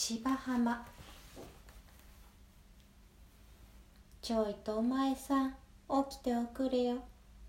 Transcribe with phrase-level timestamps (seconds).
[0.00, 0.86] 芝浜。
[4.22, 5.50] ちょいとお前さん
[6.08, 6.98] 起きておくれよ。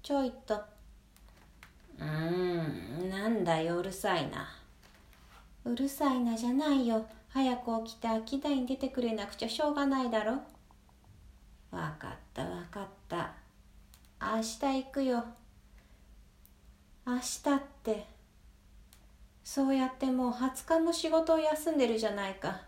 [0.01, 0.55] ちょいと。
[0.55, 4.47] うーんなんだようるさいな。
[5.63, 7.05] うるさいなじゃないよ。
[7.29, 10.41] 早く起きて秋田に出てくれなくちゃしょうがないだろ。
[11.69, 13.31] わかったわかった。
[14.19, 15.23] 明日行くよ。
[17.05, 18.18] 明日って
[19.51, 22.61] そうやってもう20日も仕事を休んでるじゃないか。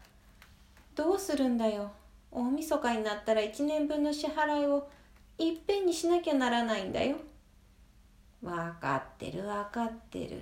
[0.95, 1.91] どうするんだよ。
[2.31, 4.89] 大晦日になったら1年分の支払いを
[5.37, 7.17] いっぺんにしなきゃならないんだよ。
[8.41, 10.41] わかってるわかってる。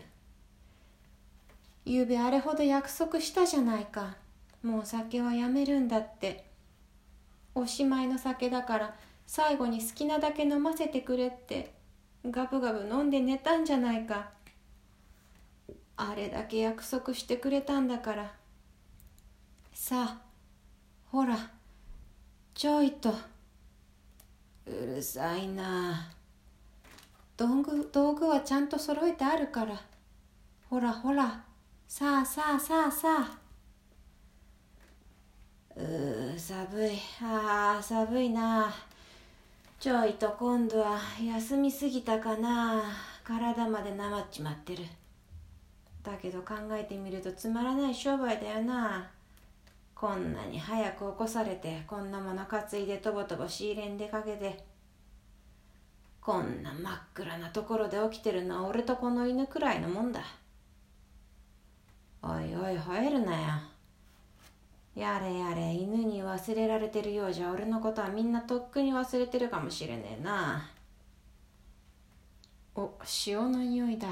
[1.84, 4.16] ゆうべあれほど約束したじゃないか。
[4.64, 6.46] もう酒はやめるんだって。
[7.54, 8.96] おしまいの酒だから
[9.28, 11.74] 最後に好きなだけ飲ませてくれって。
[12.26, 14.39] ガブガブ飲んで寝たんじゃないか。
[16.02, 18.32] あれだけ約束してくれたんだから。
[19.74, 20.18] さあ
[21.12, 21.38] ほら
[22.54, 23.10] ちょいと。
[24.66, 26.10] うるさいな。
[27.36, 29.82] 道具道具はちゃんと揃えてあるから。
[30.70, 31.44] ほらほら。
[31.88, 33.38] さあさあさあさあ。
[35.76, 36.98] うー寒い。
[37.22, 38.74] あー寒いな。
[39.80, 42.84] ちょいと今度は休みすぎたかな。
[43.24, 44.84] 体までなまっちまってる。
[46.04, 49.10] だけど考えてみるとつまらない商売だよな。
[49.94, 54.64] こんなに早く起こされてこんなもの担いでとぼとぼ仕入れん出かけて
[56.22, 60.22] こんな真っ暗なところで起きてるのは俺とこの犬くらいのもんだ。
[62.22, 63.48] おいおい吠えるなよ。
[64.96, 70.70] やれやれ犬に忘れられてるようじゃ俺のことはみんなとっくに忘れてるかもしれねえな。
[72.76, 72.92] お
[73.28, 74.08] 塩の匂いだ。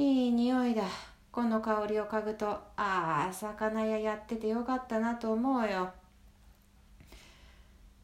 [0.00, 0.84] いい匂いだ。
[1.32, 5.90] この香りを嗅ぐとああ魚屋やっててよかったなと思うよ。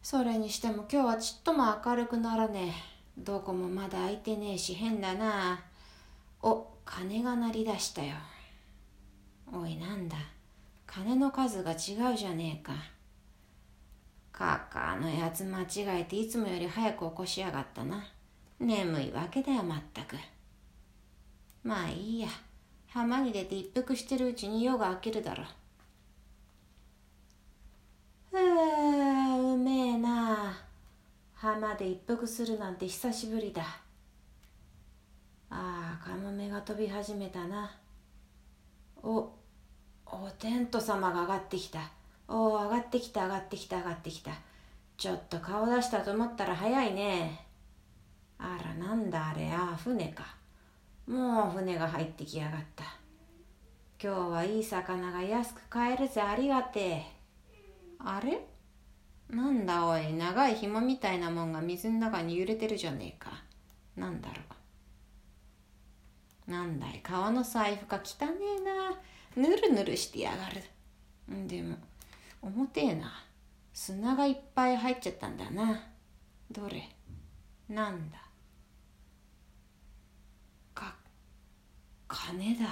[0.02, 2.74] それにしても今日はちっとも明るくならね
[3.16, 3.20] え。
[3.20, 5.60] どこもまだ開いてねえし変だな。
[6.42, 8.16] お鐘が鳴り出したよ。
[9.52, 10.16] おいなんだ。
[10.88, 12.72] 鐘の数が違うじゃねえか。
[14.32, 18.04] カッカーのやつ間違えていつもより早く起こしやがったな。
[18.58, 20.16] 眠いわけだよまったく。
[21.64, 22.28] まあいいや。
[22.88, 25.42] 浜に出て一服してるうちに夜が明けるだろ。
[28.32, 30.56] うあうめえな。
[31.34, 33.62] 浜で一服するなんて久しぶりだ。
[35.50, 37.70] ああカモメが飛び始めたな。
[39.02, 39.32] お
[40.06, 41.80] おテント様が上がってきた。
[42.28, 44.32] おお上がってきた上がってきた上がってきた。
[44.96, 47.46] ちょっと顔出したと思ったら早いね。
[48.38, 50.43] あらなんだあれああ船か。
[51.06, 52.84] もう船が入ってきやがった。
[54.02, 56.20] 今日はいい魚が安く買えるぜ。
[56.20, 57.06] ありがてえ。
[57.98, 58.40] あれ？
[59.28, 60.12] なんだおい。
[60.12, 63.42] 長い紐みたいなもんが水の中に揺れてるじゃねえか。
[63.96, 64.34] なんだろ
[66.48, 66.50] う。
[66.50, 67.00] なんだい。
[67.02, 69.48] 革の財布か汚ねえな。
[69.48, 70.62] ぬるぬるしてやがる。
[71.48, 71.76] でも
[72.42, 73.12] 重てえな。
[73.72, 75.82] 砂がいっぱい入っちゃったんだな。
[76.50, 76.88] どれ？
[77.68, 78.18] なんだ
[80.74, 80.94] か
[82.08, 82.64] 金だ。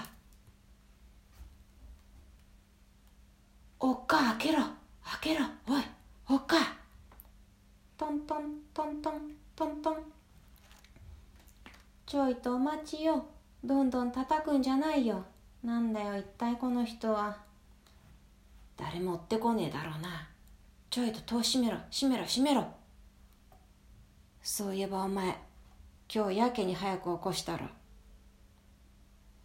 [3.80, 4.58] おっか開けろ。
[4.58, 5.44] 開けろ。
[5.66, 5.82] おい
[6.28, 6.56] おっか。
[7.96, 8.40] トントン
[8.72, 9.14] トントン
[9.56, 9.96] トントン。
[12.06, 13.24] ちょいとお待ちよ。
[13.64, 15.24] どんどん叩くんじゃないよ。
[15.64, 17.36] なんだよ一体この人は。
[18.76, 20.28] 誰も追ってこねえだろうな。
[20.90, 21.78] ちょいと戸を閉めろ。
[21.90, 22.66] 閉めろ閉めろ。
[24.42, 25.38] そういえばお前
[26.12, 27.66] 今日やけに早く起こしたろ。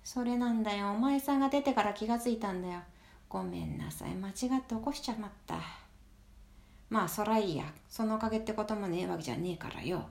[0.07, 0.91] それなんだよ。
[0.91, 2.79] お前さんが出てから気がついたんだよ。
[3.27, 4.15] ごめんなさい。
[4.15, 5.59] 間違って起こしちゃまった。
[6.89, 7.65] まあそらいいや。
[7.89, 10.05] そのおかげってこともねえわけじゃねえからよ。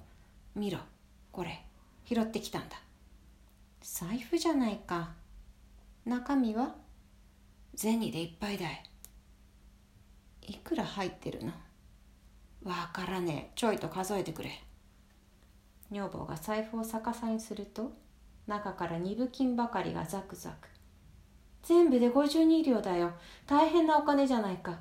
[0.55, 0.81] 見ろ。
[1.33, 1.63] これ。
[2.05, 2.77] 拾ってきたんだ。
[3.81, 5.13] 財布じゃないか。
[6.05, 6.75] 中身は？
[7.75, 8.83] 銭でいっぱいだい。
[10.43, 11.53] いくら入ってるの？
[12.65, 13.53] わからねえ。
[13.55, 14.63] ちょいと数えてくれ。
[15.91, 17.93] 女房が財布を逆さにすると？
[18.47, 20.69] 中から二分金ばかりがザクザク。
[21.63, 23.13] 全部で52両だよ。
[23.47, 24.79] 大変なお金じゃないか。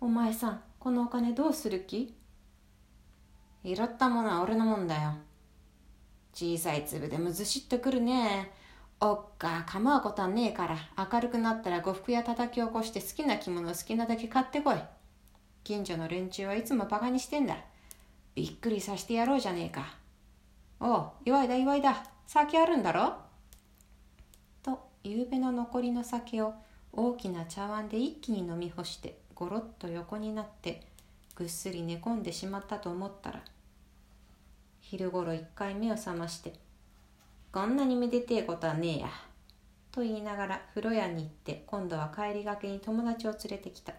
[0.00, 2.14] お前さんこのお金どうする気？
[3.64, 5.14] 拾ったものは俺のもんだよ。
[6.34, 8.52] 小さい粒でもずしっとくるね。
[9.00, 10.76] おっか構うことはねえから。
[11.10, 14.76] 明るくなったら呉服屋叩き起こして好きな着物を好きなだけ買ってこい。
[15.64, 17.56] 近所の連中はいつもバカにしてんだ。
[18.34, 19.96] びっくりさせてやろうじゃねえか。
[20.78, 22.04] おう祝いだ祝いだ。
[22.26, 23.14] 酒あるんだろ？
[24.62, 26.54] と夕べの残りの酒を
[26.92, 30.82] 大きな茶碗で一気に飲み干してごろっと横になって
[31.34, 33.42] ぐっすり寝込んでしまったと思ったら
[34.80, 36.54] 昼ごろ一回目を覚まして
[37.52, 39.08] 「こんなにめでてえことはねえや」
[39.92, 43.94] と言いながら風呂屋に行って今度は帰りがけに友達を連れてきた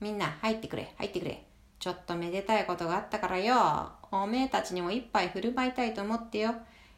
[0.00, 1.46] みんな入ってくれ入ってくれ。
[1.80, 3.92] ちょっとめでたいことがあったからよ。
[4.10, 6.54] おめえたちにも一杯振る舞いたいと思ってよ。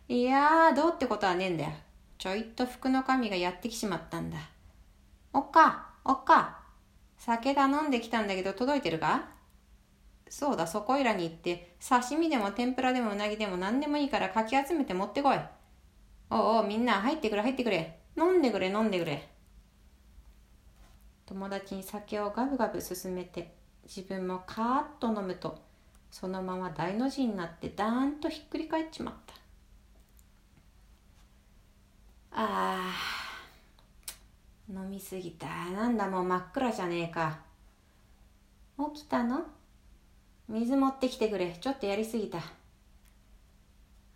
[0.08, 1.70] いやーどうってことはねえんだよ。
[2.16, 4.38] ちょいと服の神がやってきしまったんだ。
[5.32, 6.60] おっかおっか。
[7.18, 9.28] 酒頼んできたんだけど届いてるか？
[10.28, 11.74] そうだそこいらに行って。
[11.86, 15.38] 刺身でも天ぷらでもうなぎでも何でもいいからかき集めて持ってこい。
[16.30, 17.98] おうおうみんな入ってくれ入ってくれ。
[18.16, 19.28] 飲んでくれ飲んでくれ。
[21.26, 23.52] 友達に酒をガブガブ進めて
[23.82, 25.60] 自分もカーッと飲むと
[26.12, 29.34] そのまま大の字になってダーンとひっくり返っちまった。
[32.38, 35.46] あー飲みすぎた。
[35.46, 37.38] なんだもう真っ暗じゃねえか。
[38.94, 39.40] 起きたの？
[40.48, 41.56] 水持ってきてくれ。
[41.58, 42.40] ちょっとやりすぎた。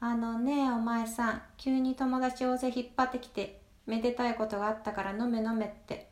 [0.00, 1.42] あのねお前さん。
[1.56, 6.10] 急に友達大勢引っ張ってきてめでたいことがあったから飲め飲めって。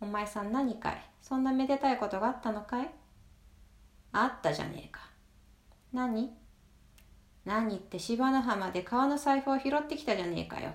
[0.00, 1.04] お前さん何かい？
[1.22, 2.90] そんなめでたいことがあったのかい？
[4.12, 5.00] あったじゃねえか。
[5.92, 6.30] 何？
[7.44, 10.70] 何って芝の浜で川の財布を拾ってきたじゃねえかよ。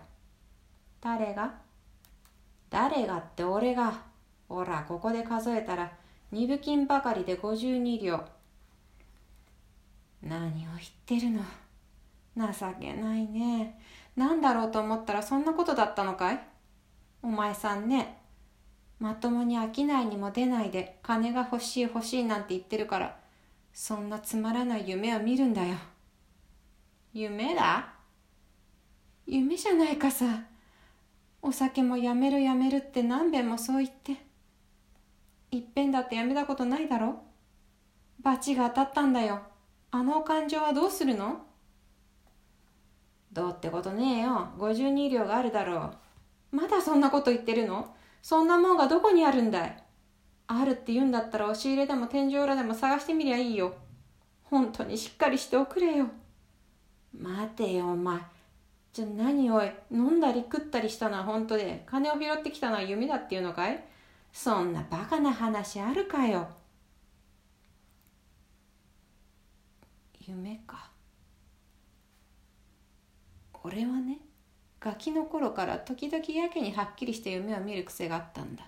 [1.02, 1.52] 誰が？
[2.70, 4.02] 誰がって俺が
[4.48, 5.92] ほらここで数えたら
[6.32, 8.24] 二分金ばかりで52両
[10.22, 10.70] 何を言っ
[11.06, 11.42] てるの？
[12.38, 13.78] 情けないね。
[14.16, 16.40] 何だろうと思ったらそんなことだったのかい？
[17.24, 18.20] お前さんね。
[19.00, 23.18] まともに商いにも出ないで金が欲しい欲しいなんて言ってるから
[23.74, 25.76] そんなつまらない夢を見るんだよ。
[27.12, 27.90] 夢だ？
[29.26, 30.26] 夢じゃないかさ。
[31.42, 34.18] お酒もやめるやめるって何べんもそう言って。
[35.52, 37.24] いっぺんだってやめたことないだろ
[38.22, 39.42] 罰が当たったんだよ。
[39.90, 41.42] あの感情はどうするの？
[43.34, 44.50] どうってことねえよ。
[44.58, 45.94] 52両があるだろ
[46.52, 46.56] う。
[46.56, 47.96] まだそんなこと言ってるの？
[48.22, 49.84] そんなもんがどこにあるんだい？
[50.48, 53.74] あるって言うんだったら押し入れでも天井裏でも探してみりゃいいよ。
[54.44, 56.08] 本当にしっかりしておくれよ。
[57.18, 58.20] 待てよ、お前。
[58.94, 63.84] じゃ何おい、飲んだり食ったりしたのは本当で、金を拾ってきたのは夢だっていうのかい？
[64.34, 66.50] そんなバカな話あるかよ。
[70.20, 70.90] 夢か。
[73.64, 74.20] 俺はね
[74.80, 78.66] ガキの頃から時々やけにはっきりした夢を見る癖があったんだ。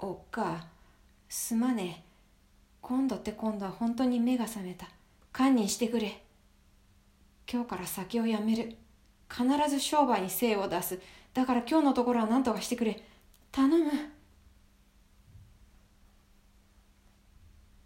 [0.00, 0.66] おっか
[1.28, 2.04] すまねえ。
[2.80, 4.88] 今度って今度は本当に目が覚めた。
[5.32, 6.22] 堪忍してくれ。
[7.50, 8.76] 今日から酒をやめる。
[9.30, 11.00] 必ず商売に精を出す。
[11.32, 13.02] だから今日のところは何とかしてくれ。
[13.50, 13.90] 頼む。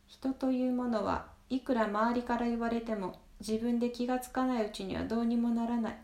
[0.08, 5.98] 人というものはいくら周りから言われても自分で気がつかないうちにはどうにもならない。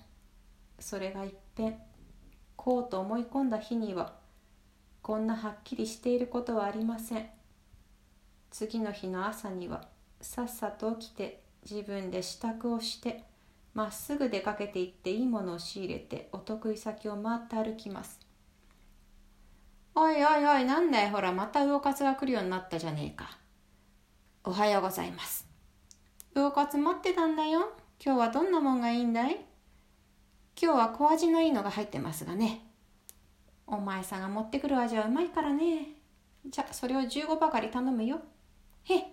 [0.79, 1.75] それがいっぺん
[2.55, 4.13] こうと思い込んだ日には
[5.03, 7.27] こんなはっきりしていることはありません。
[8.51, 9.89] 次の日の朝には
[10.21, 13.25] さっさと起きて自分で支度をして
[13.79, 18.19] まっすぐ出かけていっていいものを仕入れてお得意先を回って歩きます
[19.95, 21.11] おいおいおいなんだい？
[21.11, 23.39] ほらまた魚活が来るようになったじゃねえか
[24.43, 25.47] おはようございます
[26.35, 27.71] 魚カツ待ってたんだよ。
[28.05, 29.37] 今日はどんなもんがいいんだい？
[30.61, 32.63] 今日は小味のいいのが入ってますがね。
[33.65, 35.87] お前さんが持ってくる味はうまいからね。
[36.45, 38.21] じゃ、それを15ばかり頼むよ。
[38.85, 39.05] へ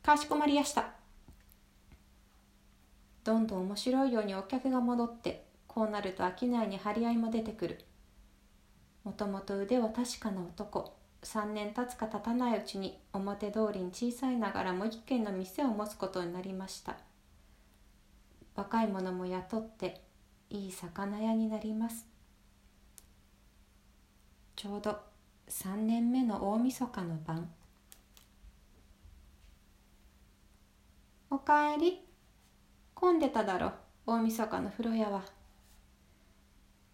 [0.00, 1.01] かしこまりやした。
[3.24, 7.84] どんどん面白いようにお客が戻って、こうなると商いに張り合いも出てくる。
[9.04, 11.02] もともと腕は確かな男。
[11.22, 16.96] 3年経つか経たないうちに表通りに小さいながらも一軒の店を持つことになりました
[18.56, 20.02] 若い者も雇って
[20.50, 22.06] いい魚屋になります
[24.56, 24.98] ちょうど
[25.48, 27.48] 3年目の大晦日の晩
[31.30, 32.00] おかえり
[33.02, 33.72] 混んでただろ
[34.06, 35.22] 大晦日の風呂屋は。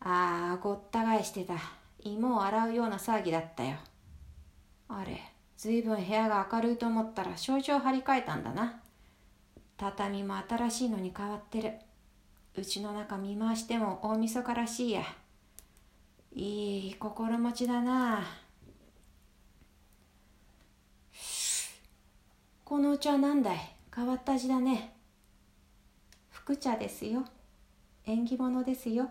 [0.00, 1.52] ああごった返してた。
[2.00, 3.76] 芋を洗うような騒ぎだったよ。
[4.88, 5.20] あれ
[5.58, 8.80] ずいぶん部屋が明るいと思ったら障子を張り替えたんだな。
[9.76, 11.74] 畳も新しいのに変わってる。
[12.56, 15.02] うちの中見回しても大晦日らしいや。
[16.32, 18.22] いい心持ちだな。
[22.64, 23.58] このお茶は何だい？
[23.94, 24.94] 変わった味だね。
[26.48, 27.26] 福茶ですよ。
[28.06, 29.10] 縁起物ですよ。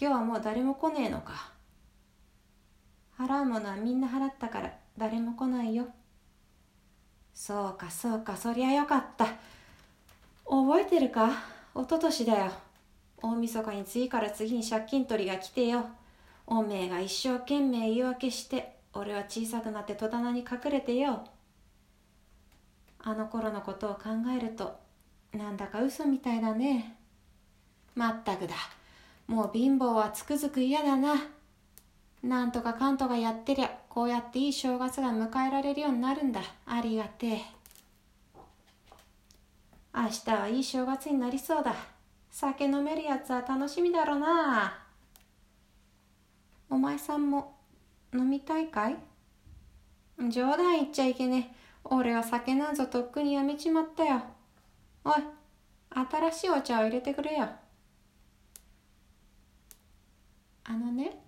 [0.00, 1.50] 今日はもう誰も来ねえのか。
[3.18, 5.88] 払うものはみんな払ったから誰も来ないよ。
[7.34, 9.26] そうかそうかそりゃよかった。
[10.44, 11.32] 覚えてるか？
[11.74, 12.52] おととしだよ。
[13.20, 15.86] 大晦日に次から次に借金取りが来てよ。
[16.46, 21.24] おめえが一生懸命言い訳して俺は小さくなって戸棚に隠れてよ。
[23.00, 24.85] あの頃のことを考えると
[25.32, 26.96] なんだか嘘みたいだね。
[27.94, 28.54] まったくだ。
[29.26, 31.14] もう貧乏はつくづく嫌だな。
[32.22, 36.40] なんとかかんとかやってりゃこうやっていい正月が迎えられるようになるんだ。
[36.66, 37.40] ありがてえ。
[39.94, 41.74] 明日はいい正月になりそうだ。
[42.30, 44.82] 酒飲めるやつは楽しみだろうな。
[46.68, 47.54] お前さんも
[48.12, 48.96] 飲みたいかい？
[50.28, 51.56] 冗談言っちゃいけねえ。
[51.84, 54.22] 俺は酒なんぞとっくにやめちまったよ。
[55.06, 55.22] おい
[56.10, 57.48] 新しいお茶を入れてくれよ。
[60.64, 61.22] あのね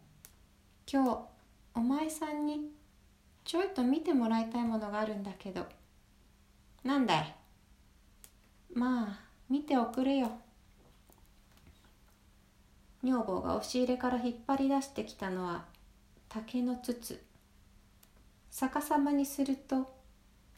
[0.93, 1.19] 今日
[1.77, 2.73] お前さんに
[3.45, 5.65] ちょいと見てもらいたいものがあるんだけど。
[6.83, 7.35] なんだい？
[8.75, 10.33] まあ見ておくれよ。
[13.05, 15.67] 女房が押し入れから引っ張り出してきたのは
[16.29, 17.23] 竹の筒。
[18.51, 19.95] 逆さまにすると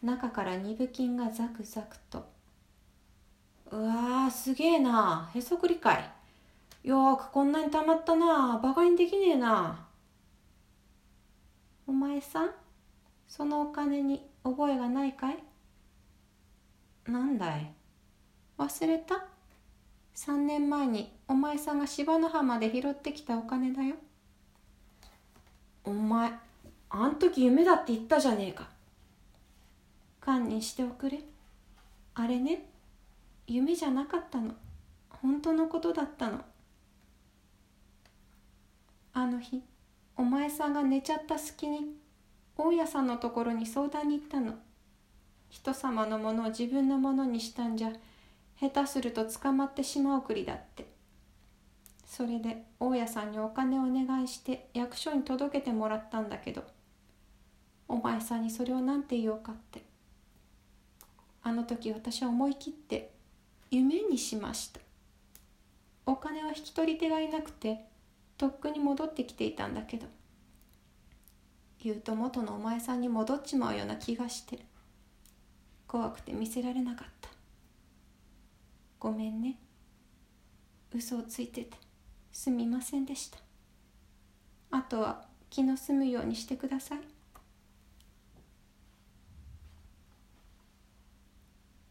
[0.02, 2.39] 中から二分金がザクザクと。
[3.72, 5.30] うわーすげえな。
[5.34, 6.10] へそくりかい
[6.82, 8.58] よくこんなにたまったな。
[8.62, 9.86] バカにできねえな。
[11.86, 12.50] お前さん
[13.28, 15.38] そのお金に覚えがないかい？
[17.06, 17.70] なんだい？
[18.58, 19.24] 忘れた
[20.16, 23.94] ？3年前にお前さんが芝の浜で拾ってきたお金だよ。
[25.84, 26.32] お前
[26.88, 28.68] あん時夢だって言ったじゃねえか。
[30.20, 31.20] 堪忍しておくれ。
[32.14, 32.66] あれね。
[33.52, 34.54] 夢じゃなかったの。
[35.08, 36.40] 本当のことだったの。
[39.12, 39.60] あの日
[40.16, 41.96] お前さんが寝ちゃった隙に
[42.56, 44.54] 大家さんのところに相談に行ったの。
[45.48, 47.90] 人様のものを自分のものにしたんじゃ
[48.60, 50.86] 下手すると捕まってしまうくりだって。
[52.06, 56.62] それで大家さんにお金をお願いして役所に届けてもらったんだけど。
[57.88, 59.82] お前さんにそれを何て言おうかって。
[61.42, 63.18] あの時私は思い切って
[63.70, 64.80] 夢にしました。
[66.04, 67.84] お金は引き取り手がいなくて
[68.36, 70.06] とっくに戻ってきていたんだけど
[71.82, 74.58] 言うと元のお前さんに戻っちまうような気がして
[75.86, 77.28] 怖くて見せられなかった。
[78.98, 79.56] ごめんね。
[80.92, 81.76] 嘘をついてて
[82.32, 83.38] すみませんでした。
[84.72, 86.96] あとは気の済むようにしてくださ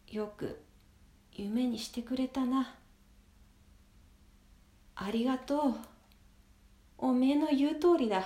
[0.10, 0.16] い。
[0.16, 0.62] よく
[1.40, 2.76] 夢にしてくれたな。
[4.96, 5.76] ありがとう。
[6.98, 8.24] おめえの言う通りだ。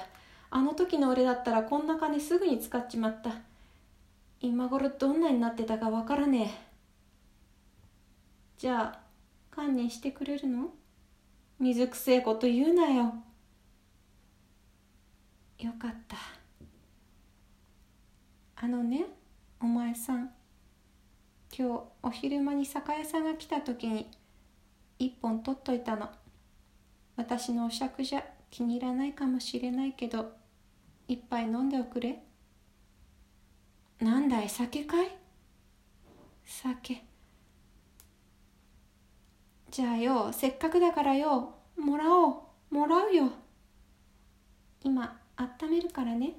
[0.50, 3.36] あの時の俺だったらこんな金すぐに使っちまった。
[4.42, 6.74] 今頃どんなになってたかわからねえ。
[8.58, 9.00] じゃあ
[9.56, 10.72] 堪忍してくれるの？
[11.60, 13.14] 水くせえこと言うなよ。
[15.60, 16.18] よかった。
[18.56, 19.06] あのね
[19.62, 20.32] お前さん。
[21.56, 24.10] 今日お昼間に酒屋さんが来た時に
[24.98, 26.10] 一本取っといたの。
[27.16, 30.32] 私のお酌じゃ気に入らないかもしれないけど
[31.08, 32.24] 一杯飲んでおくれ。
[34.00, 35.16] なんだい酒かい？
[36.44, 37.04] 酒。
[39.70, 43.30] じゃあよせっかくだからよもらおうもらうよ。
[44.84, 46.34] 今あっためるからね。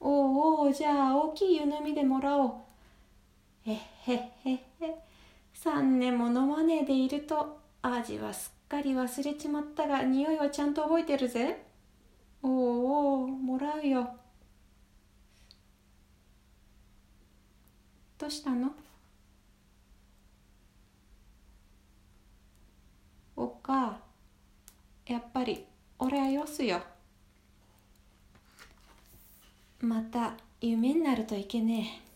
[0.00, 2.52] おうおうじゃあ大きい湯飲みでもらおう。
[3.64, 4.94] へっへっへっへ。
[5.54, 11.62] 3年も飲まねでいると味はすっかり忘れちまったが匂いはちゃんと覚えてるぜ。
[12.42, 12.52] おう
[13.22, 14.08] おうもらうよ。
[18.18, 18.70] どうしたの？
[23.36, 23.98] おっか
[25.06, 25.64] やっぱり
[25.98, 26.80] 俺はよすよ。
[29.80, 32.11] また夢になるといけねえ。